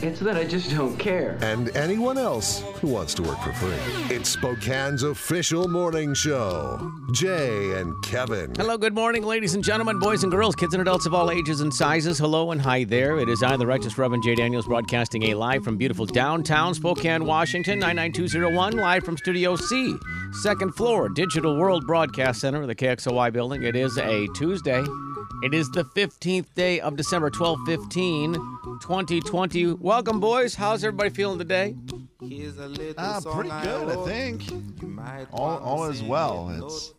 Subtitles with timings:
[0.00, 1.36] It's that I just don't care.
[1.40, 4.14] and anyone else who wants to work for free.
[4.14, 6.92] It's Spokane's official morning show.
[7.12, 8.54] Jay and Kevin.
[8.54, 11.62] Hello, good morning, ladies and gentlemen, boys and girls, kids and adults of all ages
[11.62, 12.16] and sizes.
[12.16, 13.18] Hello and hi there.
[13.18, 17.24] It is I, the Righteous Reverend Jay Daniels, broadcasting a live from beautiful downtown Spokane,
[17.24, 19.96] Washington, 99201, live from Studio C,
[20.42, 23.64] second floor, Digital World Broadcast Center of the KXOY building.
[23.64, 24.84] It is a Tuesday.
[25.42, 29.74] It is the 15th day of December, 1215, 2020.
[29.74, 30.54] Welcome, boys.
[30.54, 31.74] How's everybody feeling today?
[32.20, 34.42] He's a little, ah, pretty good, I think.
[35.32, 36.50] All, all is well.
[36.50, 36.94] It's.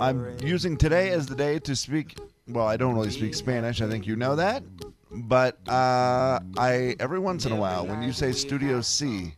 [0.00, 2.16] I'm using today as the day to speak.
[2.48, 3.80] Well, I don't really speak Spanish.
[3.80, 4.62] I think you know that.
[5.10, 9.32] But uh, I every once in a while, when you say Studio C,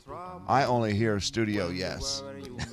[0.48, 2.22] I only hear Studio Yes.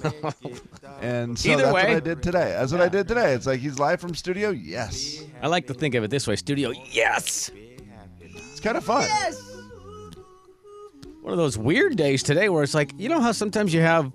[1.02, 1.84] and so Either that's way.
[1.84, 2.56] what I did today.
[2.58, 3.34] That's what I did today.
[3.34, 5.23] It's like he's live from Studio Yes.
[5.41, 7.52] I like to think of it this way Studio, yes!
[8.64, 9.02] It's kind of fun.
[9.02, 9.58] Yes.
[11.22, 14.14] One of those weird days today where it's like you know how sometimes you have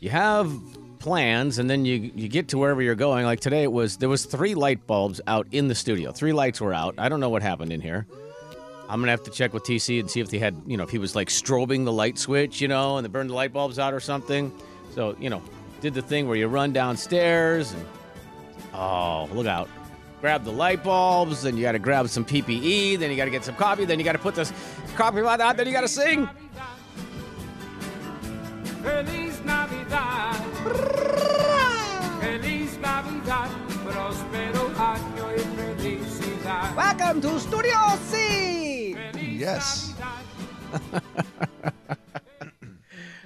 [0.00, 0.52] you have
[0.98, 3.24] plans and then you you get to wherever you're going.
[3.24, 6.10] Like today it was there was three light bulbs out in the studio.
[6.10, 6.96] Three lights were out.
[6.98, 8.04] I don't know what happened in here.
[8.88, 10.90] I'm gonna have to check with tc and see if they had you know if
[10.90, 13.78] he was like strobing the light switch you know and they burned the light bulbs
[13.78, 14.52] out or something.
[14.92, 15.40] So you know
[15.80, 17.86] did the thing where you run downstairs and
[18.74, 19.68] oh look out
[20.24, 23.30] grab the light bulbs then you got to grab some ppe then you got to
[23.30, 24.54] get some coffee then you got to put this
[24.96, 26.26] coffee pot out then you got to sing
[28.82, 30.36] Feliz Navidad.
[32.22, 33.50] Feliz Navidad.
[33.84, 36.74] Próspero año y felicidad.
[36.74, 37.78] Welcome to Studio
[38.10, 38.96] C.
[39.38, 39.94] Yes.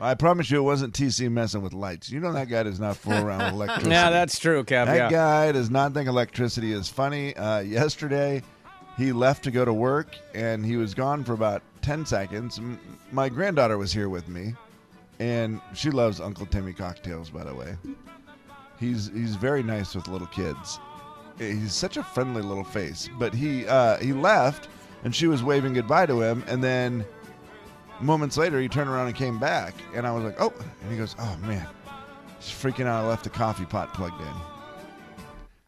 [0.00, 2.10] I promise you, it wasn't TC messing with lights.
[2.10, 3.91] You know that guy does not fool around with electricity.
[3.91, 4.86] Yeah, that's true, Kev.
[4.86, 5.10] That yeah.
[5.10, 7.34] guy does not think electricity is funny.
[7.36, 8.42] Uh, yesterday,
[8.97, 12.58] he left to go to work, and he was gone for about ten seconds.
[12.58, 12.78] M-
[13.12, 14.54] My granddaughter was here with me,
[15.19, 17.31] and she loves Uncle Timmy cocktails.
[17.31, 17.76] By the way,
[18.78, 20.78] he's he's very nice with little kids.
[21.38, 23.08] He's such a friendly little face.
[23.19, 24.69] But he uh, he left,
[25.04, 27.04] and she was waving goodbye to him, and then
[28.00, 30.97] moments later, he turned around and came back, and I was like, oh, and he
[30.97, 31.66] goes, oh man,
[32.38, 33.04] he's freaking out.
[33.04, 34.34] I left the coffee pot plugged in.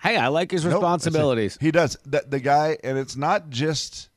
[0.03, 1.59] Hey, I like his Nope, responsibilities.
[1.61, 1.97] He does.
[2.07, 4.09] The, the guy, and it's not just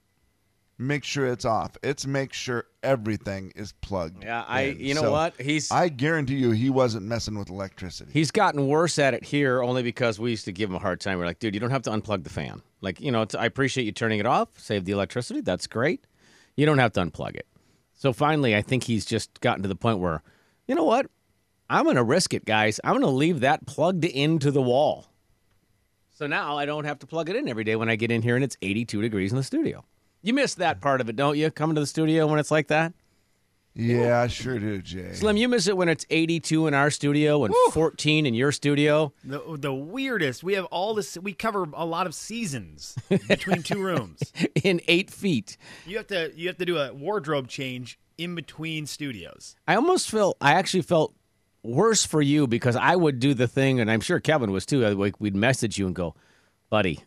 [0.78, 1.78] make sure it's off.
[1.84, 4.24] It's make sure everything is plugged.
[4.24, 4.62] Yeah, I.
[4.62, 4.80] in.
[4.80, 5.40] You know So what?
[5.40, 8.12] He's I guarantee you, he wasn't messing with electricity.
[8.14, 11.02] he's gotten worse at it here only because we used to give him a hard
[11.02, 11.20] time.
[11.20, 12.62] We're like, dude, you don't have to unplug the fan.
[12.80, 15.42] Like, you know, it's, I appreciate you turning it off, save the electricity.
[15.42, 16.06] That's great.
[16.56, 17.46] You don't have to unplug it.
[18.04, 20.22] So finally, I think he's just gotten to the point where,
[20.68, 21.06] you know what?
[21.70, 22.78] I'm going to risk it, guys.
[22.84, 25.06] I'm going to leave that plugged into the wall.
[26.12, 28.22] So now I don't have to plug it in every day when I get in
[28.22, 29.86] here and it's 82 degrees in the studio.
[30.22, 31.50] You miss that part of it, don't you?
[31.50, 32.92] Coming to the studio when it's like that?
[33.76, 35.14] Yeah, I sure do, Jay.
[35.14, 39.14] Slim, you miss it when it's 82 in our studio and 14 in your studio.
[39.24, 40.44] The, the weirdest.
[40.44, 41.18] We have all this.
[41.18, 42.96] We cover a lot of seasons
[43.28, 44.20] between two rooms.
[44.64, 45.58] in eight feet.
[45.86, 49.56] You have to you have to do a wardrobe change in between studios.
[49.68, 51.14] I almost felt, I actually felt
[51.64, 54.86] worse for you because I would do the thing, and I'm sure Kevin was too.
[54.86, 56.16] Uh, like we'd message you and go,
[56.70, 57.00] buddy,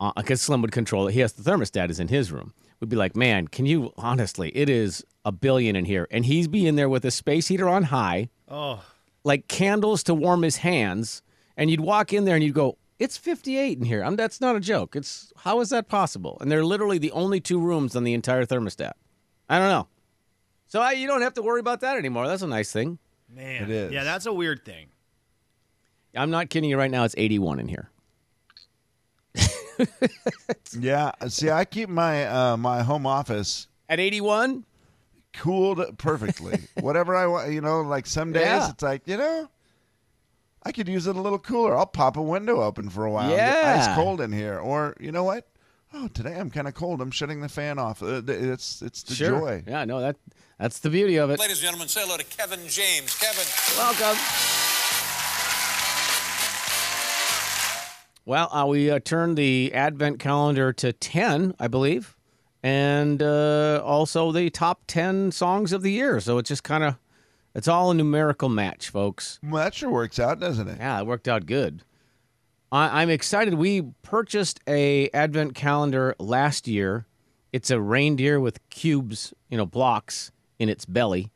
[0.00, 1.12] uh, because Slim would control it.
[1.12, 2.52] He has the thermostat is in his room.
[2.80, 4.50] We'd be like, man, can you honestly?
[4.54, 7.68] It is a billion in here, and he's be in there with a space heater
[7.68, 8.82] on high, Oh,
[9.24, 11.22] like candles to warm his hands,
[11.56, 12.76] and you'd walk in there and you'd go.
[12.98, 14.02] It's 58 in here.
[14.04, 14.94] I'm, that's not a joke.
[14.94, 16.38] It's how is that possible?
[16.40, 18.92] And they're literally the only two rooms on the entire thermostat.
[19.48, 19.88] I don't know.
[20.68, 22.26] So I, you don't have to worry about that anymore.
[22.28, 22.98] That's a nice thing.
[23.28, 23.64] man.
[23.64, 23.92] It is.
[23.92, 24.88] Yeah, that's a weird thing.
[26.14, 27.02] I'm not kidding you right now.
[27.04, 27.90] It's 81 in here.
[30.78, 34.64] Yeah, see, I keep my uh, my home office At 81?
[35.32, 36.60] cooled perfectly.
[36.80, 38.70] Whatever I want, you know, like some days Yeah.
[38.70, 39.48] it's like, you know,
[40.62, 41.76] I could use it a little cooler.
[41.76, 43.28] I'll pop a window open for a while.
[43.30, 43.86] and get Yeah.
[43.90, 44.58] ice cold in here.
[44.58, 45.46] Or you know what?
[45.92, 47.00] Oh, today I'm kind of cold.
[47.00, 48.02] I'm shutting the fan off.
[48.02, 49.38] Uh, It's it's the Sure.
[49.40, 49.64] joy.
[49.66, 50.16] Yeah, no, that
[50.58, 51.38] that's the beauty of it.
[51.38, 53.16] Ladies and gentlemen, say hello to Kevin James.
[53.18, 53.46] Kevin.
[53.76, 54.18] Welcome.
[58.26, 62.16] Well, uh, we uh, turned the advent calendar to 10, I believe,
[62.62, 66.20] and uh, also the top 10 songs of the year.
[66.20, 66.96] So it's just kind of,
[67.54, 69.38] it's all a numerical match, folks.
[69.42, 70.78] Well, that sure works out, doesn't it?
[70.78, 71.82] Yeah, it worked out good.
[72.72, 73.54] I, I'm excited.
[73.54, 77.06] We purchased a advent calendar last year.
[77.52, 81.30] It's a reindeer with cubes, you know, blocks in its belly.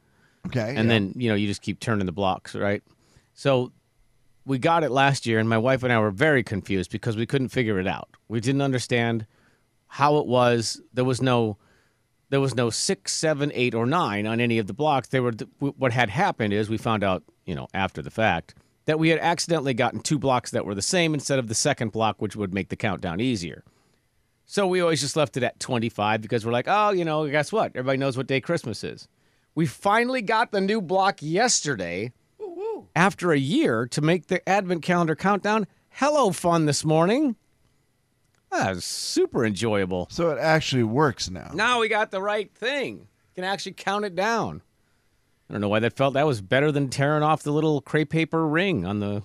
[0.46, 0.74] Okay.
[0.76, 2.82] and then you know you just keep turning the blocks right
[3.34, 3.72] so
[4.48, 7.26] we got it last year and my wife and i were very confused because we
[7.26, 8.08] couldn't figure it out.
[8.28, 9.26] We didn't understand
[9.86, 10.80] how it was.
[10.92, 11.58] There was no
[12.30, 15.08] there was no six seven eight or nine on any of the blocks.
[15.08, 18.54] They were what had happened is we found out you know after the fact
[18.86, 21.92] that we had accidentally gotten two blocks that were the same instead of the second
[21.92, 23.62] block which would make the countdown easier.
[24.46, 27.52] So we always just left it at 25 because we're like oh you know guess
[27.52, 27.72] what?
[27.74, 29.08] Everybody knows what day christmas is.
[29.54, 32.12] We finally got the new block yesterday
[32.94, 35.66] after a year to make the advent calendar countdown.
[35.90, 37.36] Hello, fun this morning.
[38.50, 40.08] That was super enjoyable.
[40.10, 41.50] So it actually works now.
[41.52, 43.08] Now we got the right thing.
[43.34, 44.62] Can actually count it down.
[45.48, 48.10] I don't know why that felt that was better than tearing off the little crepe
[48.10, 49.22] paper ring on the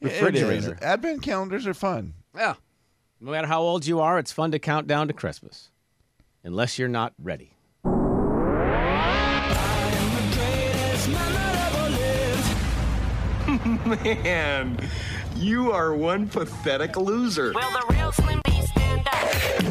[0.00, 0.78] refrigerator.
[0.82, 2.14] Advent calendars are fun.
[2.34, 2.54] Yeah.
[3.20, 5.70] No matter how old you are, it's fun to count down to Christmas.
[6.42, 7.54] Unless you're not ready.
[13.90, 14.78] Man,
[15.34, 17.52] you are one pathetic loser.
[17.52, 19.14] Will the real Slim B stand up?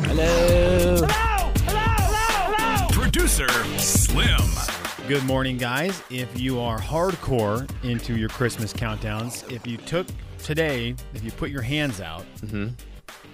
[0.08, 0.96] Hello.
[1.08, 2.88] Hello, hello, hello.
[2.90, 4.42] Producer Slim.
[5.08, 6.04] Good morning, guys.
[6.10, 10.06] If you are hardcore into your Christmas countdowns, if you took
[10.44, 12.26] today, if you put your hands out,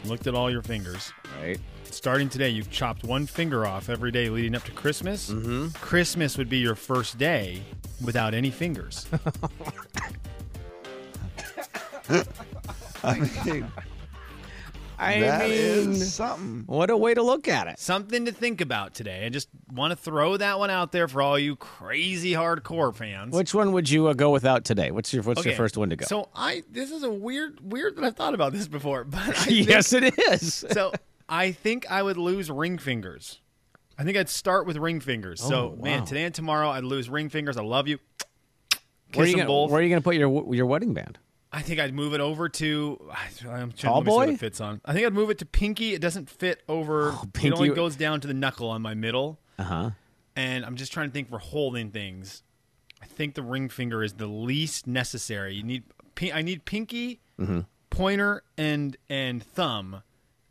[0.05, 1.11] looked at all your fingers,
[1.41, 1.59] Right.
[1.85, 5.31] starting today, you've chopped one finger off every day leading up to Christmas.
[5.31, 5.69] Mm-hmm.
[5.83, 7.63] Christmas would be your first day
[8.03, 9.07] without any fingers.
[13.03, 13.67] I mean,
[14.97, 16.63] I that is mean, something.
[16.67, 17.79] what a way to look at it.
[17.79, 19.25] Something to think about today.
[19.25, 23.35] I just want to throw that one out there for all you crazy hardcore fans.
[23.35, 24.91] Which one would you uh, go without today?
[24.91, 26.05] What's your What's your first one to go?
[26.05, 29.31] So I this is a weird weird that I've thought about this before, but I
[29.33, 30.65] think- yes, it is.
[30.71, 30.93] so
[31.27, 33.41] I think I would lose ring fingers.
[33.97, 35.41] I think I'd start with ring fingers.
[35.41, 37.57] so Oh, man, today and tomorrow I'd lose ring fingers.
[37.57, 37.97] I love you.
[38.69, 38.79] Kiss
[39.13, 39.51] where are you gonna.
[39.51, 41.17] Where are you going to put your your wedding band?
[41.55, 43.09] I think I'd move it over to.
[43.49, 44.81] I'm trying to see what it fits on.
[44.83, 45.93] I think I'd move it to pinky.
[45.93, 47.09] It doesn't fit over.
[47.23, 49.39] It pinky- only goes down to the knuckle on my middle.
[49.57, 49.89] Uh huh.
[50.35, 52.43] And I'm just trying to think for holding things.
[53.01, 55.55] I think the ring finger is the least necessary.
[55.55, 55.83] You need.
[56.33, 57.61] I need pinky, Mm-hmm.
[57.89, 60.03] pointer, and and thumb,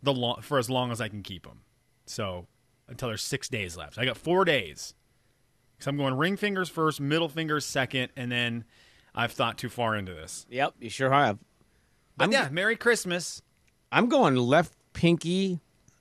[0.02, 1.60] the lo- for as long as I can keep them.
[2.06, 2.46] So
[2.88, 3.98] until there's six days left.
[3.98, 4.94] I got four days.
[5.80, 8.64] So I'm going ring fingers first, middle fingers second, and then
[9.14, 10.46] I've thought too far into this.
[10.50, 11.38] Yep, you sure have.
[12.16, 13.42] But yeah, Merry Christmas.
[13.92, 15.60] I'm going left pinky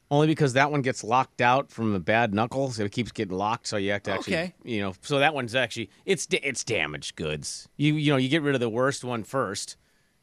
[0.10, 2.80] only because that one gets locked out from the bad knuckles.
[2.80, 4.54] It keeps getting locked, so you have to actually, Okay.
[4.64, 4.94] you know.
[5.02, 7.68] So that one's actually it's it's damaged goods.
[7.78, 9.78] You you know you get rid of the worst one first,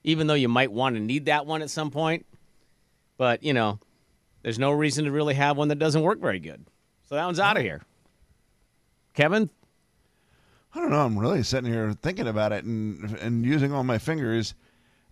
[0.05, 2.27] even though you might want to need that one at some point.
[3.17, 3.79] But you know,
[4.43, 6.65] there's no reason to really have one that doesn't work very good.
[7.09, 7.83] So that one's out of here.
[9.15, 9.51] Kevin,
[10.75, 11.05] I don't know.
[11.05, 14.55] I'm really sitting here thinking about it and and using all my fingers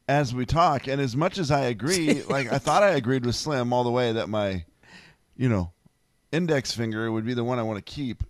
[0.09, 0.87] as we talk.
[0.87, 3.91] And as much as I agree, like I thought I agreed with Slim all the
[3.91, 4.65] way that my,
[5.37, 5.73] you know,
[6.33, 8.25] index finger would be the one I want to keep.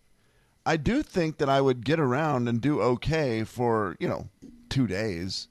[0.65, 4.29] I do think that I would get around and do okay for you know
[4.69, 5.49] two days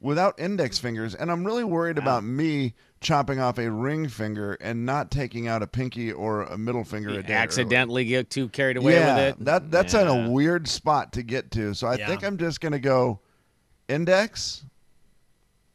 [0.00, 4.86] without index fingers, and I'm really worried about me chopping off a ring finger and
[4.86, 7.18] not taking out a pinky or a middle finger a day.
[7.20, 7.32] early.
[7.34, 9.44] accidentally get too carried away yeah, with it.
[9.44, 11.74] That that's in a weird spot to get to.
[11.74, 12.08] So I Yeah.
[12.08, 13.20] think I'm just gonna go
[13.88, 14.64] index.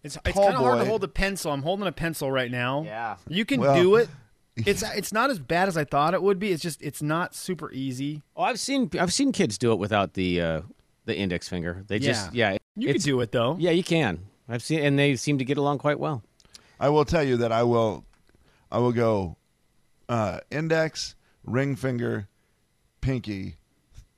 [0.03, 1.51] It's, it's kind of hard to hold a pencil.
[1.51, 2.83] I'm holding a pencil right now.
[2.83, 3.17] Yeah.
[3.27, 4.09] You can Well- do it.
[4.57, 6.51] It's it's not as bad as I thought it would be.
[6.51, 8.21] It's just it's not super easy.
[8.35, 10.61] Oh, I've seen I've seen kids do it without the uh,
[11.05, 11.83] the index finger.
[11.87, 13.57] They just yeah, You can it's- do it though.
[13.59, 14.19] Yeah, you can.
[14.49, 16.23] I've seen, and they seem to get along quite well.
[16.79, 18.03] I will tell you that I will,
[18.71, 19.37] I will go,
[20.09, 21.15] uh, index,
[21.45, 22.27] ring finger,
[22.99, 23.55] pinky,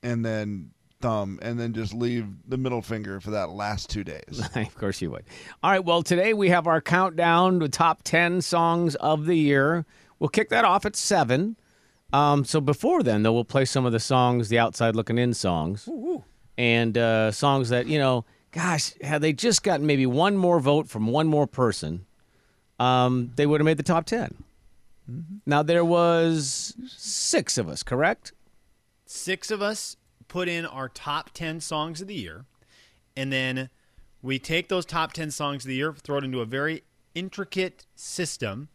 [0.02, 4.42] and then thumb, and then just leave the middle finger for that last two days.
[4.56, 5.24] of course you would.
[5.62, 5.84] All right.
[5.84, 9.84] Well, today we have our countdown to top ten songs of the year.
[10.18, 11.56] We'll kick that off at seven.
[12.12, 15.34] Um, so before then, though, we'll play some of the songs, the outside looking in
[15.34, 15.88] songs,
[16.56, 18.24] and uh, songs that you know.
[18.52, 22.06] Gosh, had they just gotten maybe one more vote from one more person,
[22.78, 24.44] um, they would have made the top 10
[25.44, 28.32] Now there was six of us, correct?
[29.06, 29.96] Six of us
[30.28, 32.44] put in our top ten songs of the year,
[33.16, 33.70] and then
[34.22, 36.84] we take those top ten songs of the year, throw it into a very
[37.14, 38.68] intricate system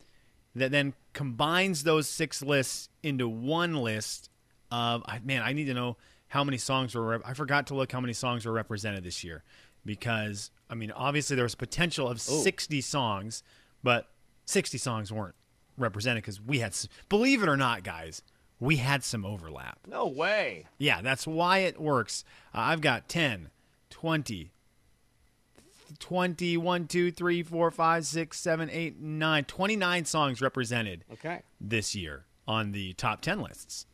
[0.56, 4.30] that then combines those six lists into one list
[4.72, 5.98] of I- man i need to know
[6.30, 9.24] how many songs were rep- i forgot to look how many songs were represented this
[9.24, 9.44] year
[9.86, 13.44] because i mean obviously there was potential of 60 songs
[13.84, 14.08] but
[14.46, 15.36] 60 songs weren't
[15.78, 16.76] represented because we had
[17.10, 18.22] believe it or not guys
[18.60, 20.66] we had some overlap No way.
[20.78, 22.26] yeah, that's why it works.
[22.54, 23.52] Uh, I've got 10,
[23.90, 24.52] 20,
[26.00, 31.42] 20, 1, 2, 3, 4, 5, 6, 7, 8, 9, 29 songs represented Okay.
[31.60, 33.86] this year on the top 10 lists.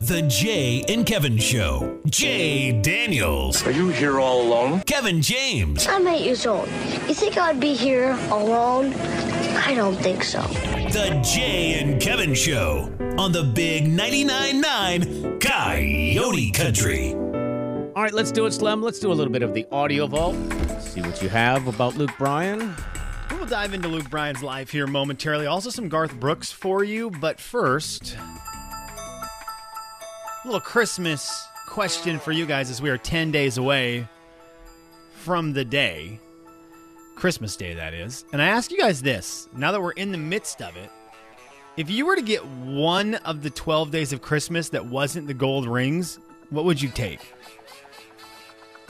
[0.00, 1.98] The Jay and Kevin Show.
[2.06, 3.66] Jay Daniels.
[3.66, 4.80] Are you here all alone?
[4.82, 5.88] Kevin James.
[5.88, 6.68] I'm eight years old.
[7.08, 8.94] You think I'd be here alone?
[8.94, 10.40] I don't think so.
[10.40, 17.12] The Jay and Kevin Show on the Big 99.9 9 Coyote Country.
[17.96, 18.80] All right, let's do it, Slim.
[18.80, 20.36] Let's do a little bit of the audio vault.
[20.80, 22.72] See what you have about Luke Bryan.
[23.32, 25.46] We'll dive into Luke Bryan's life here momentarily.
[25.46, 27.10] Also, some Garth Brooks for you.
[27.10, 28.47] But first, a
[30.48, 34.08] little Christmas question for you guys as we are 10 days away
[35.12, 36.18] from the day.
[37.16, 38.24] Christmas Day, that is.
[38.32, 40.88] And I ask you guys this now that we're in the midst of it,
[41.76, 45.34] if you were to get one of the 12 days of Christmas that wasn't the
[45.34, 46.18] gold rings,
[46.50, 47.20] what would you take?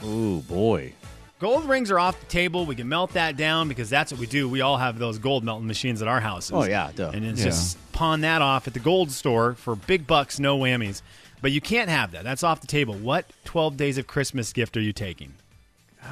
[0.03, 0.93] Ooh, boy.
[1.39, 2.65] Gold rings are off the table.
[2.65, 4.47] We can melt that down because that's what we do.
[4.47, 6.51] We all have those gold melting machines at our houses.
[6.53, 7.11] Oh, yeah, duh.
[7.13, 7.45] And it's Yeah.
[7.47, 11.01] just pawn that off at the gold store for big bucks, no whammies.
[11.41, 12.23] But you can't have that.
[12.23, 12.93] That's off the table.
[12.95, 15.33] What 12 days of Christmas gift are you taking?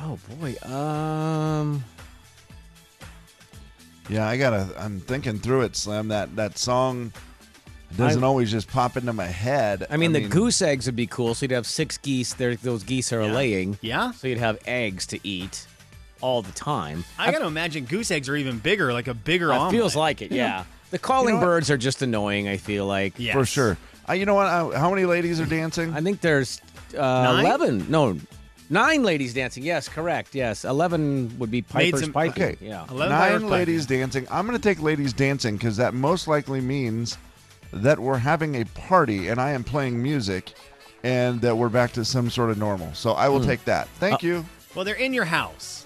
[0.02, 0.56] Oh, boy.
[0.70, 1.84] Um.
[4.10, 4.70] Yeah, I gotta.
[4.78, 6.08] I'm thinking through it, Slim.
[6.10, 7.12] That that song
[7.98, 9.86] doesn't I- always just pop into my head.
[9.90, 11.34] I mean, the goose eggs would be cool.
[11.36, 12.34] So you'd have six geese.
[12.34, 13.78] There, those geese are laying.
[13.82, 14.12] Yeah?
[14.12, 15.68] So you'd have eggs to eat
[16.22, 17.04] all the time.
[17.20, 19.72] I got to imagine goose eggs are even bigger, like a bigger It omelet.
[19.74, 20.32] feels like it.
[20.32, 20.64] Yeah.
[20.92, 22.48] The calling You know birds are just annoying.
[22.48, 23.14] I feel like.
[23.18, 23.34] Yes.
[23.34, 23.78] for sure.
[24.10, 24.48] Uh, you know what?
[24.48, 25.94] Uh, how many ladies are dancing?
[25.94, 26.62] I think there's
[26.98, 27.86] uh, eleven.
[27.90, 28.18] No,
[28.70, 29.64] nine ladies dancing.
[29.64, 30.34] Yes, correct.
[30.36, 32.44] Yes, eleven would be pipers and- piping.
[32.44, 32.58] Okay.
[32.62, 32.86] Yeah.
[32.90, 34.28] 11 Nine pipers ladies dancing.
[34.32, 37.18] I'm going to take ladies dancing because that most likely means
[37.74, 40.54] that we're having a party and I am playing music
[41.04, 42.94] and that we're back to some sort of normal.
[42.94, 43.34] So I Hmm.
[43.34, 43.86] will take that.
[43.88, 44.46] Uh, Thank you.
[44.74, 45.86] Well, they're in your house.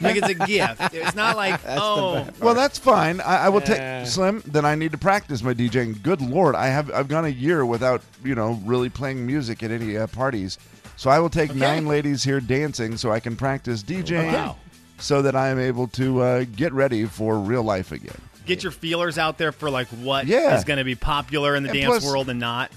[0.00, 0.94] Like it's a gift.
[0.94, 3.20] It's not like, oh, Well, that's fine.
[3.20, 4.00] I, I will Yeah.
[4.02, 4.42] take Slim.
[4.46, 6.02] Then I need to practice my DJing.
[6.02, 9.70] Good lord, I have I've gone a year without you know really playing music at
[9.70, 10.58] any uh, parties.
[10.96, 14.56] So I will take nine ladies here dancing so I can practice DJing, Wow.
[14.98, 18.16] so that I am able to uh, get ready for real life again.
[18.46, 20.62] get your feelers out there for like what is Yeah.
[20.64, 22.70] going to be popular in the And dance plus- world and not.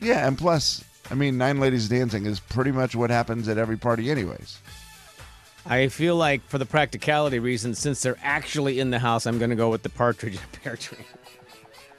[0.00, 3.76] Yeah, and plus, I mean, nine ladies dancing is pretty much what happens at every
[3.78, 4.58] party, anyways.
[5.66, 9.50] I feel like for the practicality reasons, since they're actually in the house, I'm going
[9.50, 10.98] to go with the partridge in a pear tree.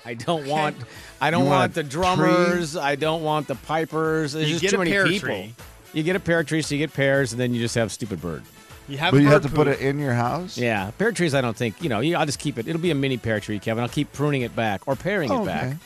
[0.06, 0.78] I don't want.
[1.20, 2.78] I don't want want the drummers.
[2.78, 4.34] I don't want the pipers.
[4.34, 5.28] There's You just get too a many pear people.
[5.30, 5.54] tree.
[5.94, 8.22] You get a pear tree, so you get pears, and then you just have stupid
[8.22, 8.44] bird.
[8.88, 10.60] You have, But you have to put it in your house.
[10.60, 11.34] Yeah, pear trees.
[11.34, 12.02] I don't think you know.
[12.20, 12.68] I'll just keep it.
[12.68, 13.82] It'll be a mini pear tree, Kevin.
[13.82, 15.64] I'll keep pruning it back or paring Oh, it back.
[15.66, 15.78] okay.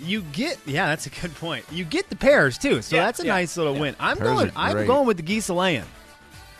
[0.00, 1.64] You get yeah, that's a good point.
[1.72, 3.96] You get the pears too, so Yeah, that's a yeah, nice little win.
[3.98, 4.52] I'm Pears going.
[4.54, 5.82] I'm going with the geese laying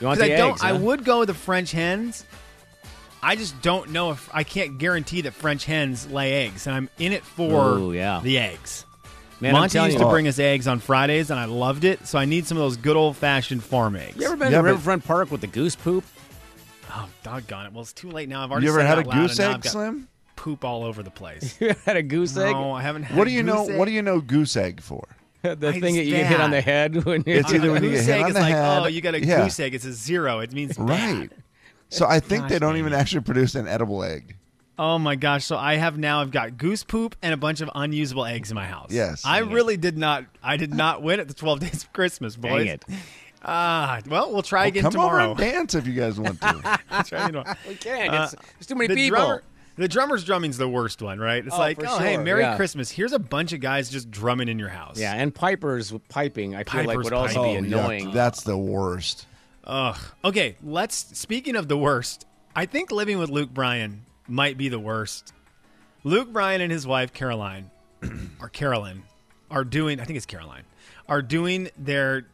[0.04, 0.52] You want because the I don't.
[0.52, 0.62] eggs?
[0.62, 2.24] I would go with the French hens.
[3.22, 6.90] I just don't know if I can't guarantee that French hens lay eggs, and I'm
[6.98, 8.20] in it for Ooh, yeah.
[8.22, 8.84] the eggs.
[9.40, 10.04] Man, I'm Monty telling used you.
[10.04, 12.06] to bring us eggs on Fridays, and I loved it.
[12.06, 14.16] So I need some of those good old fashioned farm eggs.
[14.18, 16.04] You ever been Yeah, to but- Riverfront Park with the goose poop?
[16.90, 17.72] Oh, doggone it!
[17.72, 18.44] Well, it's too late now.
[18.44, 18.66] I've already.
[18.66, 20.06] You ever said had a goose egg, Slim?
[20.36, 21.56] Poop all over the place.
[21.60, 22.52] You had a goose egg?
[22.52, 23.04] no, I haven't.
[23.04, 23.62] Had What do you know?
[23.62, 23.78] goose egg.
[23.78, 25.02] What do you know goose egg for?
[25.54, 27.84] the I thing that you get hit on the head when you're It's either when
[27.84, 29.42] you goose get hit on the like, head- oh, you got a yeah.
[29.44, 29.74] goose egg.
[29.74, 30.40] It's a zero.
[30.40, 30.88] It means bad.
[30.88, 31.30] Right.
[31.90, 34.36] So I think they don't even actually produce an edible egg.
[34.76, 35.44] Oh my gosh!
[35.44, 36.20] So I have now.
[36.22, 38.88] I've got goose poop and a bunch of unusable eggs in my house.
[38.90, 39.22] Yes.
[39.24, 39.54] I Dang it.
[39.54, 40.24] really did not.
[40.42, 42.64] I did not win at the Twelve Days of Christmas, boys.
[42.64, 42.84] Dang it.
[43.44, 45.30] Ah, well, we'll try Well, again come tomorrow.
[45.30, 46.80] over and dance if you guys want to.
[46.90, 47.56] Let's try again tomorrow.
[47.68, 48.12] We can't.
[48.12, 49.18] Uh, It's, there's too many the people.
[49.18, 49.42] drummer,
[49.76, 51.44] the drummer's drumming's the worst one, right?
[51.44, 52.56] It's Oh, like, for oh, hey, Merry yeah.
[52.56, 52.90] Christmas.
[52.90, 54.98] Here's a bunch of guys just drumming in your house.
[54.98, 57.64] Yeah, and pipers piping, I feel like would also piping.
[57.64, 57.74] be yuck.
[57.80, 58.10] annoying.
[58.12, 59.26] That's the worst.
[59.64, 59.98] Ugh.
[60.24, 60.94] Okay, let's.
[61.18, 65.32] Speaking of the worst, I think living with Luke Bryan might be the worst.
[66.04, 67.70] Luke Bryan and his wife Caroline,
[68.40, 69.04] or Carolyn,
[69.50, 70.00] are doing.
[70.00, 70.64] I think it's Caroline,
[71.08, 72.26] are doing their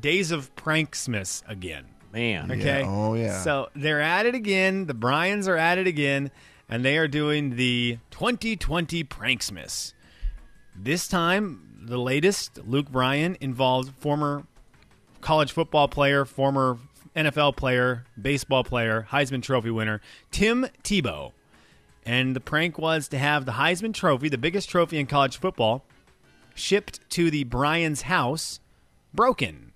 [0.00, 1.84] days of pranksmas again.
[2.12, 2.50] Man.
[2.50, 2.80] Okay.
[2.80, 2.86] Yeah.
[2.88, 3.42] Oh, yeah.
[3.42, 4.86] So they're at it again.
[4.86, 6.30] The Bryans are at it again,
[6.68, 9.92] and they are doing the 2020 Pranksmas.
[10.74, 14.44] This time, the latest, Luke Bryan involved former
[15.20, 16.78] college football player, former
[17.14, 21.32] NFL player, baseball player, Heisman Trophy winner, Tim Tebow.
[22.04, 25.84] And the prank was to have the Heisman Trophy, the biggest trophy in college football,
[26.54, 28.60] shipped to the Bryan's house
[29.12, 29.72] broken.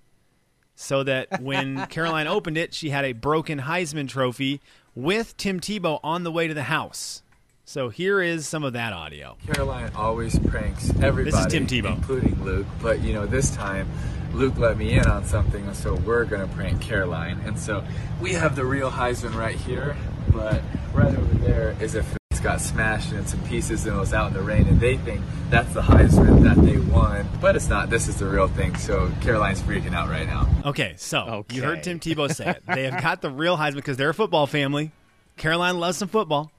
[0.75, 4.61] So that when Caroline opened it, she had a broken Heisman Trophy
[4.95, 7.23] with Tim Tebow on the way to the house.
[7.65, 9.37] So here is some of that audio.
[9.53, 11.95] Caroline always pranks everybody, This is Tim Tebow.
[11.95, 12.67] including Luke.
[12.81, 13.89] But you know, this time
[14.33, 17.39] Luke let me in on something, and so we're gonna prank Caroline.
[17.45, 17.83] And so
[18.19, 19.95] we have the real Heisman right here,
[20.33, 20.61] but
[20.93, 22.03] right over there is a
[22.41, 24.97] it's got smashed into some pieces and it was out in the rain, and they
[24.97, 25.21] think
[25.51, 27.91] that's the Heisman that they won, but it's not.
[27.91, 28.75] This is the real thing.
[28.77, 30.49] So Caroline's freaking out right now.
[30.65, 32.63] Okay, so you heard Tim Tebow say it.
[32.65, 34.91] They have got the real Heisman because they're a football family.
[35.37, 36.51] Caroline loves some football.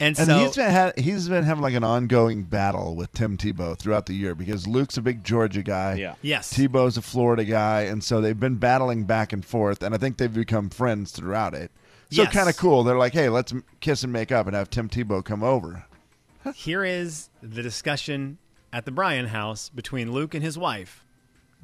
[0.00, 3.36] And, And so he's been ha- he's been having like an ongoing battle with Tim
[3.36, 5.94] Tebow throughout the year because Luke's a big Georgia guy.
[5.94, 6.14] Yeah.
[6.22, 6.52] Yes.
[6.52, 10.16] Tebow's a Florida guy, and so they've been battling back and forth, and I think
[10.16, 11.70] they've become friends throughout it.
[12.10, 12.32] So Yes.
[12.32, 12.82] kind of cool.
[12.82, 15.84] They're like, hey, let's kiss and make up and have Tim Tebow come over.
[16.54, 18.38] here is the discussion
[18.72, 21.04] at the Bryan house between Luke and his wife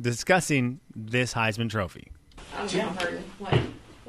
[0.00, 2.12] discussing this Heisman Trophy.
[2.68, 2.88] Tim,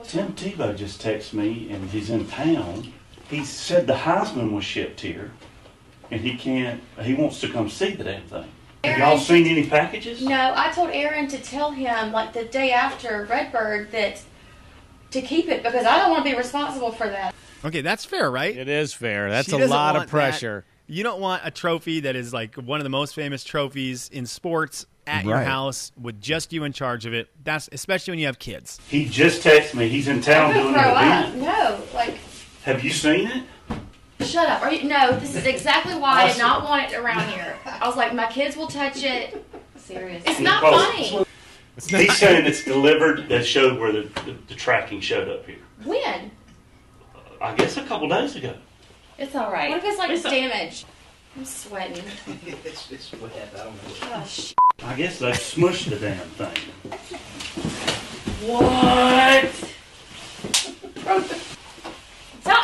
[0.03, 2.91] Tim Tebow just texted me, and he's in town.
[3.29, 5.31] He said the Heisman was shipped here,
[6.11, 6.81] and he can't.
[7.01, 8.45] He wants to come see the damn thing.
[8.83, 10.21] Have y'all seen any packages?
[10.21, 14.21] No, I told Aaron to tell him like the day after Redbird that
[15.11, 17.33] to keep it because I don't want to be responsible for that.
[17.65, 18.55] Okay, that's fair, right?
[18.55, 19.29] It is fair.
[19.29, 20.65] That's She a doesn't lot want of pressure.
[20.87, 20.93] that.
[20.93, 24.25] You don't want a trophy that is like one of the most famous trophies in
[24.25, 25.47] sports at your Right.
[25.47, 27.29] house with just you in charge of it.
[27.43, 28.79] That's especially when you have kids.
[28.87, 29.89] He just texted me.
[29.89, 31.47] He's in town I'm doing gonna an throw event.
[31.49, 31.79] up.
[31.91, 32.17] No, like
[32.63, 34.25] Have you seen it?
[34.25, 34.61] shut up.
[34.61, 34.87] Are you?
[34.87, 37.55] No, this is exactly why I did not want it around here.
[37.65, 39.45] I was like, my kids will touch it.
[39.77, 40.23] Serious.
[40.25, 41.25] It's not Because- funny.
[41.85, 43.29] He's saying it's delivered.
[43.29, 45.59] That showed where the, the, the tracking showed up here.
[45.83, 46.31] When?
[47.39, 48.55] I guess a couple days ago.
[49.19, 49.69] It's all right.
[49.69, 50.85] What if it's like it's damaged?
[51.35, 52.03] I'm sweating.
[52.65, 53.31] It's wet.
[53.53, 53.79] I don't know.
[54.03, 56.57] Oh, sh- I guess they smushed the damn thing.
[58.47, 59.73] What?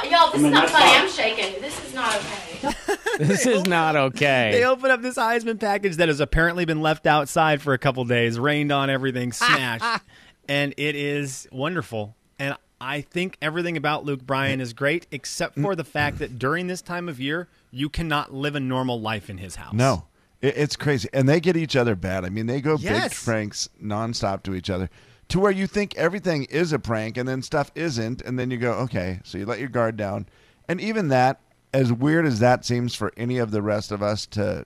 [0.10, 0.92] Y'all, this I mean, is not that's funny.
[0.92, 1.02] fine.
[1.02, 1.62] I'm shaking.
[1.62, 2.76] This is not okay.
[3.20, 4.50] This is not okay.
[4.54, 8.04] They open up this Heisman package that has apparently been left outside for a couple
[8.06, 10.04] days, rained on everything, smashed,
[10.50, 12.16] and it is wonderful.
[12.40, 16.68] And I think everything about Luke Bryan is great, except for the fact that during
[16.68, 19.74] this time of year, you cannot live a normal life in his house.
[19.74, 20.06] No,
[20.42, 22.26] it, it's crazy, and they get each other bad.
[22.26, 23.24] I mean, they go big Yes.
[23.24, 24.90] pranks nonstop to each other,
[25.30, 28.58] to where you think everything is a prank, and then stuff isn't, and then you
[28.58, 30.26] go, okay, so you let your guard down,
[30.68, 31.40] and even that,
[31.74, 34.66] as weird as that seems for any of the rest of us to.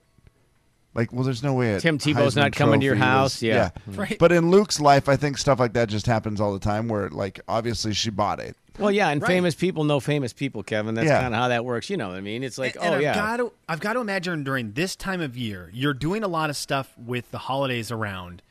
[0.93, 1.75] Like, well, there's no way.
[1.75, 3.69] a Tim Tebow's Heisman not coming to your trophy was- house, yeah.
[3.87, 3.97] Mm.
[3.99, 4.17] Right.
[4.19, 6.87] But in Luke's life, I think stuff like that just happens all the time.
[6.87, 8.55] Where, like, obviously she bought it.
[8.79, 9.27] Well, yeah, and Right.
[9.27, 10.95] famous people know famous people, Kevin.
[10.95, 11.21] That's Yeah.
[11.21, 11.91] kind of how that works.
[11.91, 12.43] You know what I mean?
[12.43, 14.71] It's like, and, oh, and oh I've yeah, got to, I've got to imagine during
[14.73, 18.41] this time of year, you're doing a lot of stuff with the holidays around.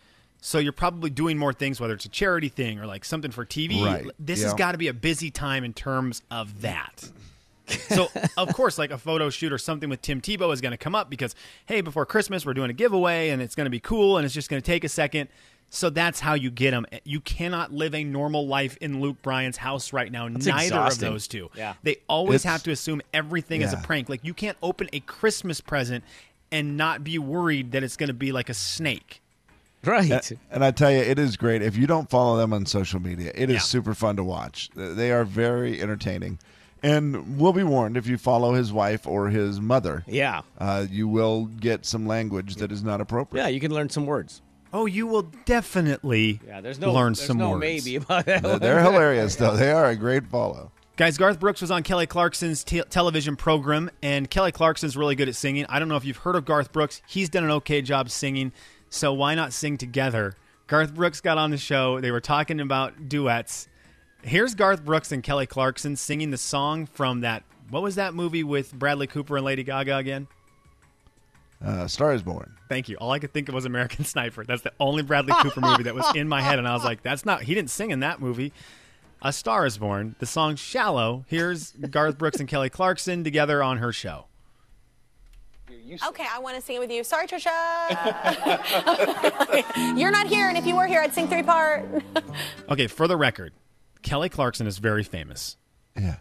[0.41, 3.45] So you're probably doing more things, whether it's a charity thing or like something for
[3.45, 3.85] TV.
[3.85, 4.07] Right.
[4.21, 7.11] This has got to be a busy time in terms of that.
[7.69, 10.77] So of course, like a photo shoot or something with Tim Tebow is going to
[10.79, 11.35] come up because
[11.67, 14.35] hey, before Christmas we're doing a giveaway and it's going to be cool and it's
[14.35, 15.29] just going to take a second.
[15.69, 16.87] So that's how you get them.
[16.93, 20.29] Eh, you cannot live a normal life in Luke Bryan's house right now.
[20.29, 21.09] That's Neither exhausting.
[21.09, 21.51] of those two.
[21.57, 21.75] Yeah.
[21.83, 24.09] They always It's- have to assume everything is a prank.
[24.09, 26.05] Like you can't open a Christmas present
[26.53, 29.21] and not be worried that it's going to be like a snake.
[29.85, 30.09] right.
[30.31, 31.63] And, and I tell you, it is great.
[31.63, 33.61] If you don't follow them on social media, it is Yeah.
[33.61, 34.71] super fun to watch.
[34.77, 36.39] They are very entertaining.
[36.87, 41.09] And we'll be warned if you follow his wife or his mother, yeah, uh, you
[41.09, 43.43] will get some language that is not appropriate.
[43.43, 43.49] yeah.
[43.49, 44.41] You can learn some words.
[44.73, 47.61] Oh, you will definitely Yeah, there's no learn there's some no words.
[47.61, 48.43] maybe about that.
[48.43, 49.57] They're- They're hilarious, though.
[49.57, 50.71] They are a great follow.
[50.97, 55.29] Guys, Garth Brooks was on Kelly Clarkson's te- television program, and Kelly Clarkson's really good
[55.29, 55.67] at singing.
[55.69, 57.03] I don't know if you've heard of Garth Brooks.
[57.07, 58.53] He's done an okay job singing,
[58.89, 60.37] so why not sing together?
[60.69, 62.01] Garth Brooks got on the show.
[62.01, 63.69] They were talking about duets.
[64.27, 67.45] Here's Garth Brooks and Kelly Clarkson singing the song from that.
[67.71, 70.27] What was that movie with Bradley Cooper and Lady Gaga again?
[71.65, 72.55] Uh, Star is Born.
[72.69, 72.97] Thank you.
[72.97, 74.45] All I could think of was American Sniper.
[74.45, 77.03] That's the only Bradley Cooper movie that was in my head, and I was like,
[77.03, 78.53] "That's not." He didn't sing in that movie.
[79.23, 80.17] A Star Is Born.
[80.19, 84.27] The song "Shallow." Here's Garth Brooks and Kelly Clarkson together on her show.
[86.09, 87.05] Okay, I want to sing it with you.
[87.05, 87.47] Sorry, Trisha.
[89.97, 91.85] You're not here, and if you were here, I'd sing three part.
[92.69, 93.53] Okay, for the record,
[94.03, 95.57] Kelly Clarkson is very famous.
[95.97, 96.17] Yeah.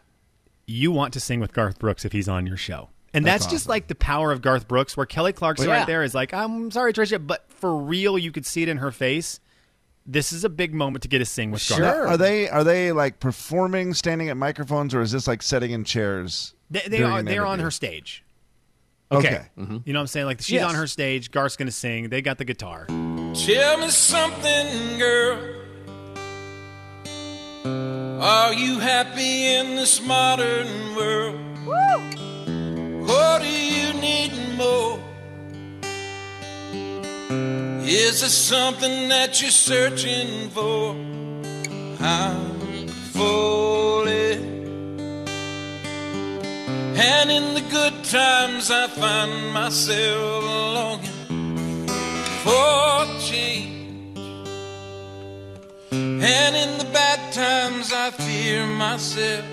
[0.68, 2.90] You want to sing with Garth Brooks if he's on your show.
[3.14, 5.82] And That's that's, just like the power of Garth Brooks, where Kelly Clarkson Well, yeah.
[5.82, 8.78] right there is like, I'm sorry, Trisha, but for real, you could see it in
[8.78, 9.40] her face.
[10.06, 11.82] this is a big moment to get to sing with Garth.
[11.82, 15.72] Now, are they are they like performing, standing at microphones, or is this like sitting
[15.72, 16.54] in chairs?
[16.70, 18.24] They, they are they're on her stage.
[19.12, 19.46] Okay.
[19.58, 19.78] Mm-hmm.
[19.86, 20.26] You know what I'm saying?
[20.26, 20.66] Like she's Yes.
[20.70, 21.32] on her stage.
[21.32, 22.10] Garth's gonna sing.
[22.10, 22.86] They got the guitar.
[22.88, 25.55] Tell me something, girl.
[28.22, 31.40] Are you happy in this modern world?
[33.08, 35.00] What do you need more?
[37.88, 40.96] Is there something that you're searching for?
[42.00, 44.44] I'm falling.
[46.98, 50.44] And in the good times, I find myself
[50.78, 51.88] longing
[52.44, 54.18] for change.
[55.92, 57.45] And in the bad times,
[57.94, 59.46] I fear myself.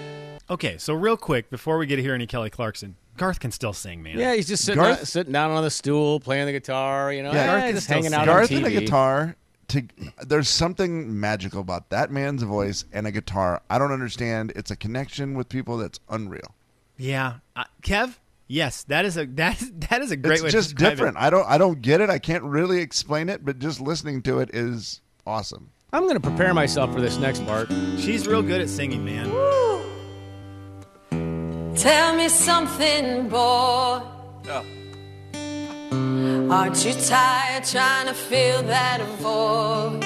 [0.51, 3.73] Okay, so real quick before we get to hear any Kelly Clarkson, Garth can still
[3.73, 4.18] sing, man.
[4.18, 7.12] Yeah, he's just sitting, Garth- out- sitting down on the stool, playing the guitar.
[7.12, 8.77] You know, Yeah, Garth just hanging out Garth on and TV.
[8.77, 9.37] a guitar.
[9.68, 9.83] To,
[10.27, 13.62] there's something magical about that man's voice and a guitar.
[13.71, 14.53] I don't understand.
[14.57, 16.55] It's a connection with people that's unreal.
[16.99, 18.16] Yeah, uh, Kev.
[18.49, 21.16] Yes, that is a that is, that is a great it's way just to different.
[21.16, 21.21] It.
[21.23, 22.11] I don't I don't get it.
[22.11, 25.71] I can't really explain it, but just listening to it is awesome.
[25.95, 27.69] I'm going to prepare myself for this next part.
[27.99, 29.29] She's real good at singing, man.
[31.77, 34.01] Tell me something, boy.
[34.49, 34.65] Oh.
[36.51, 40.03] Aren't you tired trying to fill that void?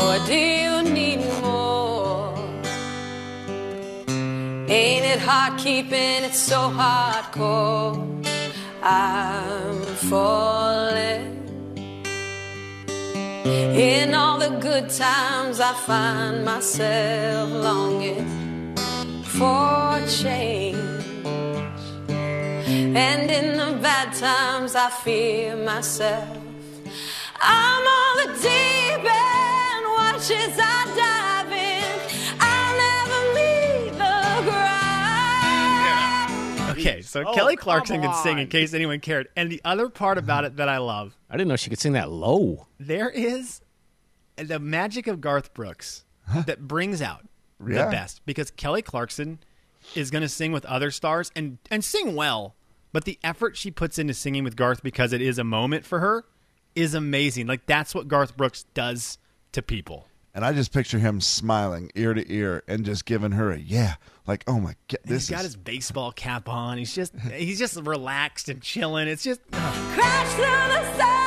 [0.00, 2.32] Or do you need more?
[4.68, 8.06] Ain't it hard keeping it so hardcore?
[8.84, 10.49] I'm falling.
[13.50, 18.74] In all the good times, I find myself longing
[19.24, 20.78] for change.
[22.08, 26.28] And in the bad times, I fear myself.
[27.42, 31.19] I'm on the deep end, watch as I dive
[36.80, 39.28] Okay, so Oh, Kelly Clarkson can sing in case anyone cared.
[39.36, 41.92] And the other part about it that I love, I didn't know she could sing
[41.92, 42.66] that low.
[42.78, 43.60] there is
[44.36, 46.04] the magic of Garth Brooks
[46.46, 47.26] that brings out
[47.64, 47.84] Yeah.
[47.86, 49.38] the best because Kelly Clarkson
[49.94, 52.54] is going to sing with other stars and and sing well,
[52.92, 56.00] but the effort she puts into singing with Garth because it is a moment for
[56.00, 56.24] her
[56.74, 57.46] is amazing.
[57.46, 59.18] Like that's what Garth Brooks does
[59.52, 60.06] to people.
[60.32, 63.96] And I just picture him smiling ear to ear and just giving her a yeah,
[64.26, 66.78] like oh my god, this he's got is his baseball cap on.
[66.78, 69.08] He's just he's just relaxed and chilling.
[69.08, 71.19] It's just Crash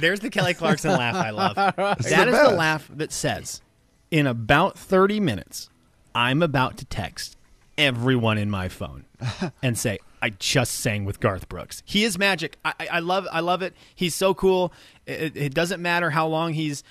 [0.00, 1.54] there's the Kelly Clarkson laugh I love.
[1.76, 3.62] That is the laugh that says,
[4.10, 5.68] in about 30 minutes,
[6.14, 7.36] I'm about to text
[7.76, 9.04] everyone in my phone
[9.62, 11.82] and say, I just sang with Garth Brooks.
[11.84, 12.56] He is magic.
[12.64, 13.74] I, I, love I love it.
[13.94, 14.72] He's so cool.
[15.06, 16.82] It, it doesn't matter how long he's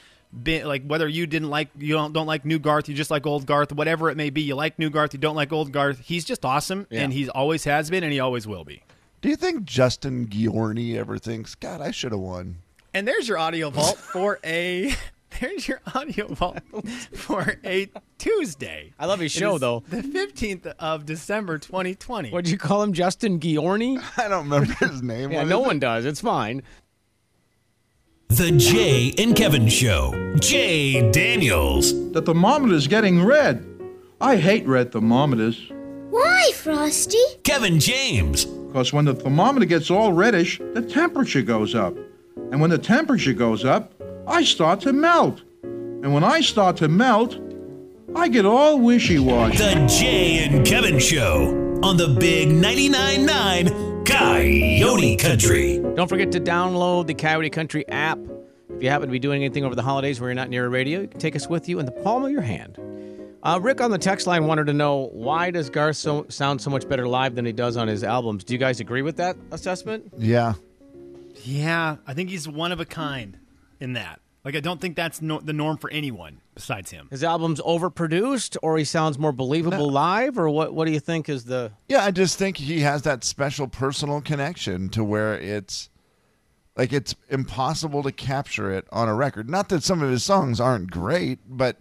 [0.44, 3.26] been like whether you didn't like you don't don't like new Garth, you just like
[3.26, 4.42] old Garth, whatever it may be.
[4.42, 6.00] You like new Garth, you don't like old Garth.
[6.00, 7.02] He's just awesome Yeah.
[7.02, 8.84] and he always has been and he always will be.
[9.22, 12.60] Do you think Justin Guarini ever thinks, God, I should have won?
[12.98, 14.92] And there's your audio vault for a.
[15.40, 16.58] There's your audio vault
[17.14, 18.94] for a Tuesday.
[18.98, 19.84] I love his show, is though.
[19.88, 22.32] The 15th of December, 2020.
[22.32, 24.02] What'd you call him, Justin Guarini?
[24.18, 25.32] I don't remember his name.
[25.32, 25.68] yeah, What no is it?
[25.68, 26.06] one does.
[26.06, 26.64] It's fine.
[28.30, 30.34] The Jay and Kevin Show.
[30.40, 31.94] Jay Daniels.
[32.14, 33.64] The thermometer's getting red.
[34.20, 35.72] I hate red thermometers.
[36.10, 37.20] Why, Frosty?
[37.44, 38.46] Kevin James.
[38.46, 41.94] Because when the thermometer gets all reddish, the temperature goes up.
[42.52, 43.94] And when the temperature goes up,
[44.28, 45.42] I start to melt.
[45.64, 47.38] And when I start to melt,
[48.16, 49.58] I get all wishy washy.
[49.58, 55.80] The Jay and Kevin Show on the Big 99.9 Coyote Country.
[55.96, 58.20] Don't forget to download the Coyote Country app.
[58.70, 60.70] If you happen to be doing anything over the holidays where you're not near a
[60.70, 62.80] radio, you can take us with you in the palm of your hand.
[63.44, 66.70] Uh, Rick on the text line wanted to know why does Garth so, sound so
[66.70, 68.44] much better live than he does on his albums?
[68.44, 70.12] Do you guys agree with that assessment?
[70.18, 70.54] Yeah.
[71.48, 73.38] Yeah, I think he's one of a kind
[73.80, 74.20] in that.
[74.44, 77.08] Like, I don't think that's no, the norm for anyone besides him.
[77.10, 80.74] His album's overproduced, or he sounds more believable live, or what?
[80.74, 81.72] What do you think is the?
[81.88, 85.90] Yeah, I just think he has that special personal connection to where it's
[86.76, 89.50] like it's impossible to capture it on a record.
[89.50, 91.78] Not that some of his songs aren't great, but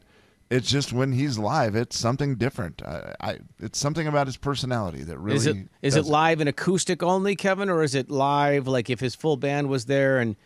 [0.50, 2.82] it's just when he's live, it's something different.
[2.82, 6.48] I, I it's something about his personality that really is it is it live and
[6.48, 10.37] acoustic only, Kevin, or is it live like if his full band was there and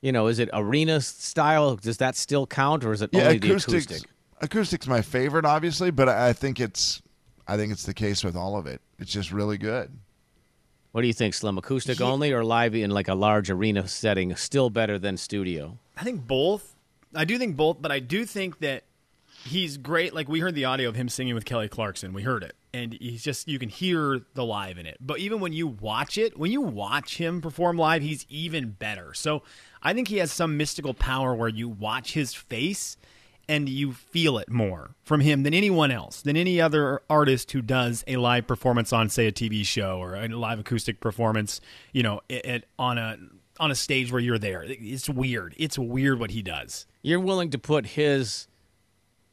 [0.00, 1.76] you know, is it arena style?
[1.76, 3.86] Does that still count, or is it Yeah, only acoustics.
[3.86, 4.10] the acoustic?
[4.40, 7.02] Acoustic's my favorite, obviously, but I I think it's
[7.46, 8.80] I think it's the case with all of it.
[8.98, 9.90] It's just really good.
[10.92, 11.56] What do you think, Slim?
[11.56, 14.34] Acoustic only or live in like a large arena setting?
[14.36, 15.78] Still better than studio.
[15.96, 16.74] I think both.
[17.14, 18.84] I do think both, but I do think that
[19.44, 20.14] he's great.
[20.14, 22.12] Like we heard the audio of him singing with Kelly Clarkson.
[22.12, 24.98] We heard it, and he's just you can hear the live in it.
[25.00, 29.14] But even when you watch it, when you watch him perform live, he's even better.
[29.14, 29.42] So
[29.82, 32.96] I think he has some mystical power where you watch his face
[33.48, 37.60] and you feel it more from him than anyone else, than any other artist who
[37.60, 41.60] does a live performance on, say, a TV show or a live acoustic performance.
[41.92, 43.18] You know, it, it, on a
[43.60, 44.64] on a stage where you're there.
[44.66, 45.54] It's weird.
[45.58, 46.86] It's weird what he does.
[47.02, 48.48] You're willing to put his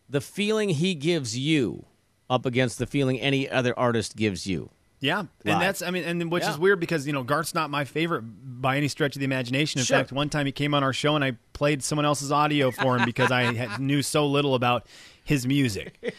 [0.10, 1.86] the feeling he gives you
[2.30, 4.69] up against the feeling any other artist gives you.
[5.02, 5.30] Yeah, Live.
[5.45, 6.52] and that's I mean, and which Yeah.
[6.52, 9.80] is weird because you know Garth's not my favorite by any stretch of the imagination.
[9.80, 9.98] In Sure.
[10.00, 12.98] fact, one time he came on our show and I played someone else's audio for
[12.98, 14.86] him because I had, knew so little about
[15.24, 16.13] his music.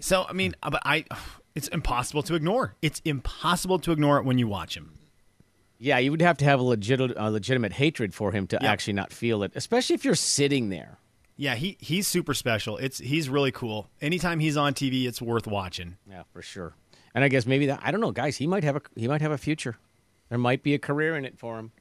[0.00, 1.04] So I mean, but I,
[1.54, 2.74] it's impossible to ignore.
[2.82, 4.94] It's impossible to ignore it when you watch him.
[5.78, 8.68] Yeah, you would have to have a legit, a legitimate hatred for him to Yeah.
[8.72, 10.98] actually not feel it, especially if you're sitting there.
[11.36, 12.76] Yeah, he he's super special.
[12.76, 13.88] It's he's really cool.
[14.00, 15.96] Anytime he's on TV, it's worth watching.
[16.08, 16.74] Yeah, for sure.
[17.14, 18.36] And I guess maybe that I don't know, guys.
[18.36, 19.76] He might have a he might have a future.
[20.28, 21.72] There might be a career in it for him.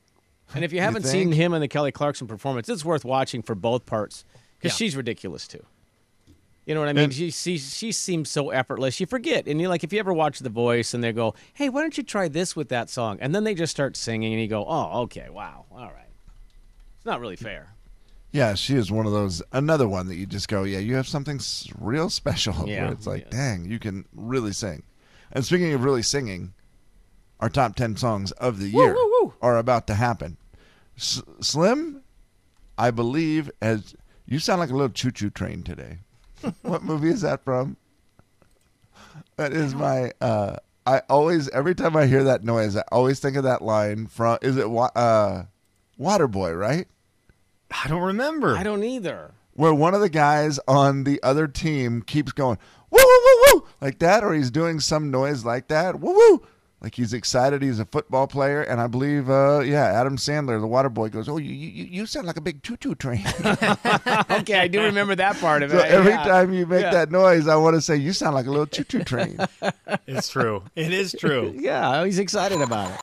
[0.55, 3.41] And if you You haven't seen him in the Kelly Clarkson performance, it's worth watching
[3.41, 4.25] for both parts
[4.57, 4.85] because Yeah.
[4.85, 5.63] she's ridiculous too.
[6.65, 7.05] You know what I mean?
[7.05, 8.99] And- she, she she seems so effortless.
[8.99, 11.69] You forget, and you like if you ever watch The Voice and they go, "Hey,
[11.69, 14.41] why don't you try this with that song?" And then they just start singing, and
[14.41, 16.09] you go, "Oh, okay, wow, all right."
[16.97, 17.72] It's not really fair.
[18.33, 19.41] Yeah, she is one of those.
[19.53, 22.67] Another one that you just go, yeah, you have something s- real special.
[22.67, 24.83] Yeah, where it's like, dang, you can really sing.
[25.31, 26.53] And speaking of really singing,
[27.39, 28.95] our top ten songs of the year
[29.41, 30.37] are about to happen.
[30.97, 32.01] S- Slim,
[32.77, 35.99] I believe, as you sound like a little choo-choo train today.
[36.63, 37.77] what movie is that from?
[39.37, 40.11] That is my.
[40.21, 44.07] uh I always, every time I hear that noise, I always think of that line
[44.07, 44.37] from.
[44.41, 45.43] Is it uh,
[45.99, 46.59] Waterboy?
[46.59, 46.87] Right.
[47.83, 48.55] I don't remember.
[48.57, 49.31] I don't either.
[49.53, 52.57] where one of the guys on the other team keeps going
[52.89, 56.45] woo woo woo woo like that, or he's doing some noise like that, woo woo,
[56.81, 57.62] like he's excited.
[57.62, 61.27] He's a football player, and I believe, uh, yeah, Adam Sandler, the water boy, goes,
[61.29, 63.25] "Oh, you you, you sound like a big choo choo train."
[64.31, 65.77] okay, I do remember that part of it.
[65.79, 66.23] so every Yeah.
[66.23, 66.91] time you make Yeah.
[66.91, 69.38] that noise, I want to say, "You sound like a little choo choo train."
[70.07, 70.63] It's true.
[70.75, 71.53] It is true.
[71.63, 72.91] Yeah, he's excited about it.